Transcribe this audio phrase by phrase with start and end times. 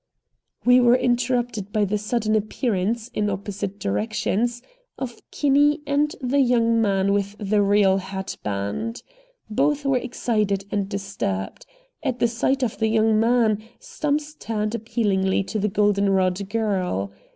[0.65, 4.63] We were interrupted by the sudden appearance, in opposite directions,
[4.97, 9.03] of Kinney and the young man with the real hat band.
[9.47, 11.67] Both were excited and disturbed.
[12.01, 17.11] At the sight of the young man, Stumps turned appealingly to the golden rod girl.